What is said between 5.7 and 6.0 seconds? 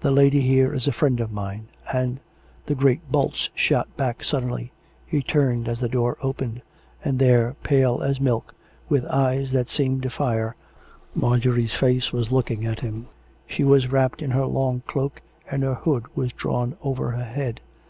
the